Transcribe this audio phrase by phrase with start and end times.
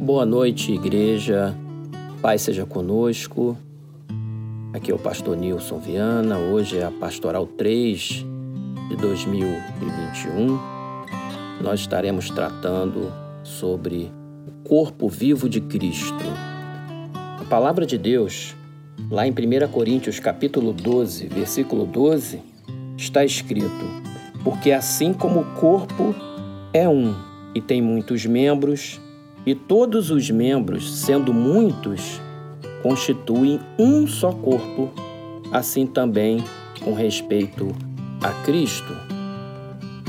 [0.00, 1.56] Boa noite, igreja.
[2.22, 3.58] Pai seja conosco.
[4.72, 6.38] Aqui é o pastor Nilson Viana.
[6.38, 8.24] Hoje é a Pastoral 3
[8.88, 10.56] de 2021.
[11.60, 14.12] Nós estaremos tratando sobre
[14.46, 16.24] o corpo vivo de Cristo.
[17.40, 18.54] A palavra de Deus,
[19.10, 22.40] lá em 1 Coríntios capítulo 12, versículo 12,
[22.96, 23.84] está escrito:
[24.44, 26.14] Porque assim como o corpo
[26.72, 27.16] é um
[27.52, 29.00] e tem muitos membros,
[29.48, 32.20] e todos os membros, sendo muitos,
[32.82, 34.90] constituem um só corpo,
[35.50, 36.44] assim também
[36.84, 37.74] com respeito
[38.22, 38.94] a Cristo.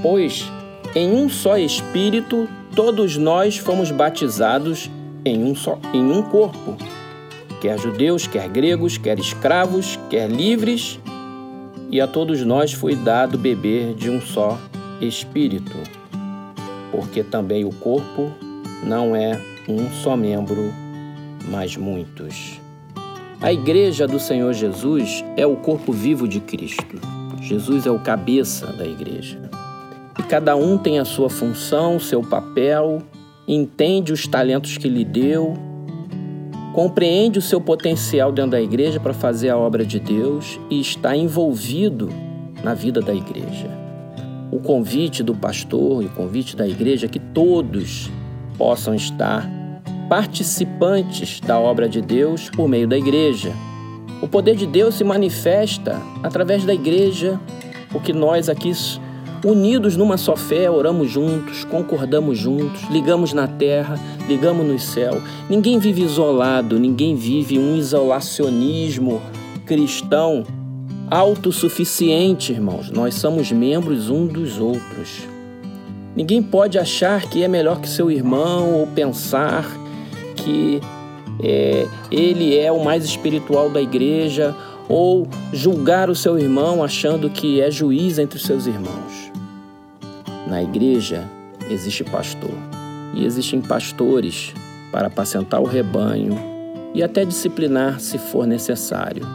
[0.00, 0.50] Pois
[0.94, 4.90] em um só Espírito todos nós fomos batizados
[5.22, 6.74] em um só em um corpo,
[7.60, 10.98] quer judeus, quer gregos, quer escravos, quer livres,
[11.90, 14.58] e a todos nós foi dado beber de um só
[14.98, 15.76] Espírito,
[16.90, 18.45] porque também o corpo
[18.84, 20.72] não é um só membro,
[21.48, 22.60] mas muitos.
[23.40, 27.00] A Igreja do Senhor Jesus é o corpo vivo de Cristo.
[27.40, 29.38] Jesus é o cabeça da igreja.
[30.18, 33.02] E cada um tem a sua função, seu papel,
[33.46, 35.54] entende os talentos que lhe deu,
[36.74, 41.16] compreende o seu potencial dentro da igreja para fazer a obra de Deus e está
[41.16, 42.08] envolvido
[42.64, 43.70] na vida da igreja.
[44.50, 48.10] O convite do pastor e o convite da igreja é que todos
[48.56, 49.48] possam estar
[50.08, 53.52] participantes da obra de Deus por meio da igreja.
[54.22, 57.38] O poder de Deus se manifesta através da igreja,
[57.90, 58.72] porque nós aqui,
[59.44, 65.20] unidos numa só fé, oramos juntos, concordamos juntos, ligamos na terra, ligamos no céu.
[65.50, 69.20] Ninguém vive isolado, ninguém vive um isolacionismo
[69.66, 70.44] cristão
[71.10, 72.90] autossuficiente, irmãos.
[72.90, 75.35] Nós somos membros um dos outros.
[76.16, 79.66] Ninguém pode achar que é melhor que seu irmão ou pensar
[80.34, 80.80] que
[81.42, 84.56] é, ele é o mais espiritual da igreja
[84.88, 89.30] ou julgar o seu irmão achando que é juiz entre os seus irmãos.
[90.46, 91.24] Na igreja
[91.68, 92.54] existe pastor
[93.12, 94.54] e existem pastores
[94.90, 96.38] para apacentar o rebanho
[96.94, 99.26] e até disciplinar se for necessário.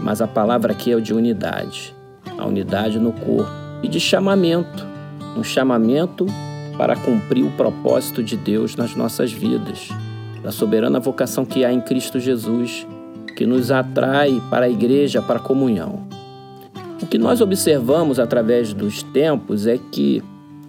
[0.00, 1.94] Mas a palavra aqui é o de unidade,
[2.36, 3.50] a unidade no corpo
[3.82, 4.93] e de chamamento
[5.36, 6.26] um chamamento
[6.76, 9.88] para cumprir o propósito de Deus nas nossas vidas,
[10.42, 12.86] da soberana vocação que há em Cristo Jesus,
[13.36, 16.06] que nos atrai para a igreja, para a comunhão.
[17.02, 20.22] O que nós observamos através dos tempos é que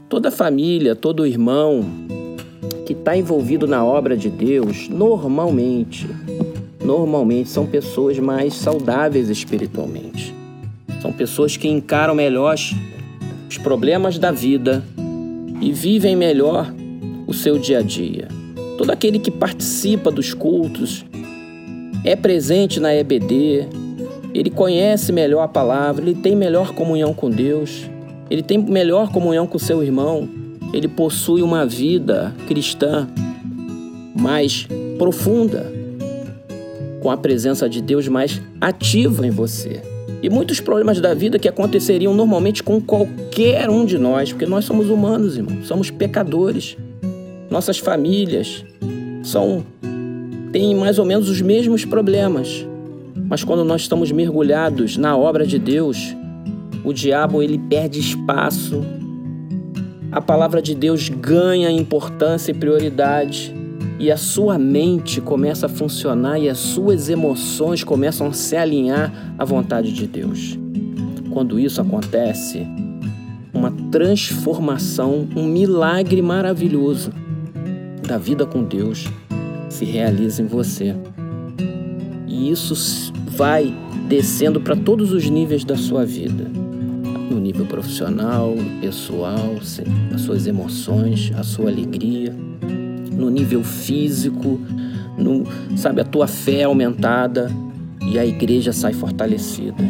[0.10, 1.84] toda família, todo irmão
[2.86, 6.08] que está envolvido na obra de Deus, normalmente,
[6.84, 10.34] normalmente são pessoas mais saudáveis espiritualmente.
[11.02, 12.56] São pessoas que encaram melhor
[13.56, 14.84] os problemas da vida
[15.62, 16.74] e vivem melhor
[17.26, 18.28] o seu dia a dia.
[18.78, 21.06] Todo aquele que participa dos cultos,
[22.04, 23.66] é presente na EBD,
[24.34, 27.90] ele conhece melhor a palavra, ele tem melhor comunhão com Deus,
[28.30, 30.28] ele tem melhor comunhão com seu irmão,
[30.74, 33.08] ele possui uma vida cristã
[34.14, 34.68] mais
[34.98, 35.72] profunda,
[37.02, 41.48] com a presença de Deus mais ativa em você e muitos problemas da vida que
[41.48, 46.78] aconteceriam normalmente com qualquer um de nós, porque nós somos humanos, irmão, somos pecadores.
[47.50, 48.66] Nossas famílias
[49.24, 49.64] são
[50.52, 52.66] têm mais ou menos os mesmos problemas.
[53.28, 56.16] Mas quando nós estamos mergulhados na obra de Deus,
[56.84, 58.82] o diabo ele perde espaço.
[60.12, 63.54] A palavra de Deus ganha importância e prioridade
[63.98, 69.36] e a sua mente começa a funcionar e as suas emoções começam a se alinhar
[69.38, 70.60] à vontade de Deus.
[71.32, 72.66] Quando isso acontece,
[73.54, 77.12] uma transformação, um milagre maravilhoso
[78.06, 79.06] da vida com Deus
[79.70, 80.96] se realiza em você.
[82.28, 83.74] E isso vai
[84.08, 86.46] descendo para todos os níveis da sua vida.
[87.30, 89.56] No nível profissional, pessoal,
[90.14, 92.36] as suas emoções, a sua alegria
[93.16, 94.60] no nível físico,
[95.18, 95.44] no,
[95.78, 97.50] sabe, a tua fé aumentada
[98.06, 99.84] e a igreja sai fortalecida.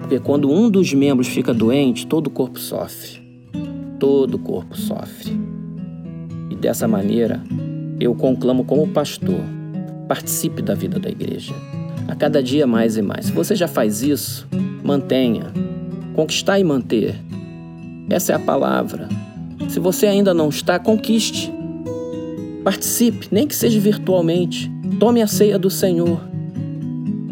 [0.00, 3.20] Porque quando um dos membros fica doente, todo o corpo sofre.
[3.98, 5.32] Todo o corpo sofre.
[6.50, 7.42] E dessa maneira,
[8.00, 9.40] eu conclamo como pastor,
[10.08, 11.54] participe da vida da igreja.
[12.08, 13.26] A cada dia mais e mais.
[13.26, 14.46] Se você já faz isso,
[14.82, 15.52] mantenha.
[16.14, 17.14] Conquistar e manter.
[18.10, 19.08] Essa é a palavra.
[19.68, 21.52] Se você ainda não está, conquiste.
[22.64, 24.70] Participe, nem que seja virtualmente.
[25.00, 26.20] Tome a ceia do Senhor.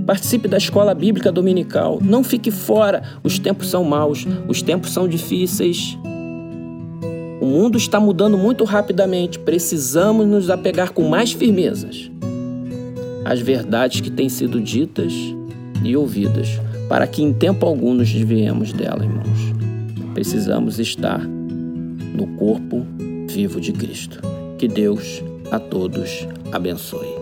[0.07, 2.01] Participe da escola bíblica dominical.
[2.03, 3.03] Não fique fora.
[3.23, 5.97] Os tempos são maus, os tempos são difíceis.
[7.41, 12.11] O mundo está mudando muito rapidamente, precisamos nos apegar com mais firmezas
[13.25, 15.13] às verdades que têm sido ditas
[15.83, 19.55] e ouvidas, para que em tempo algum nos desviemos dela, irmãos.
[20.13, 22.85] Precisamos estar no corpo
[23.27, 24.21] vivo de Cristo.
[24.61, 27.20] Que Deus a todos abençoe.